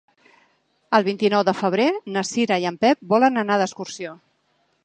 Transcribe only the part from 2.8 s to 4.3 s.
Pep volen anar d'excursió.